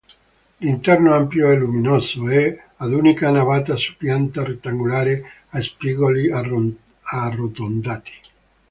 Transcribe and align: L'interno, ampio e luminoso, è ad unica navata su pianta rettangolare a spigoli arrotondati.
L'interno, 0.57 1.13
ampio 1.13 1.51
e 1.51 1.55
luminoso, 1.57 2.27
è 2.27 2.59
ad 2.77 2.91
unica 2.91 3.29
navata 3.29 3.75
su 3.75 3.95
pianta 3.97 4.43
rettangolare 4.43 5.21
a 5.51 5.61
spigoli 5.61 6.31
arrotondati. 7.03 8.11